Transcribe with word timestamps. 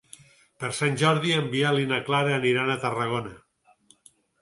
Per 0.63 0.69
Sant 0.77 0.97
Jordi 1.01 1.35
en 1.35 1.51
Biel 1.53 1.83
i 1.83 1.87
na 1.93 2.01
Clara 2.09 2.35
aniran 2.41 2.75
a 2.75 2.81
Tarragona. 2.87 3.39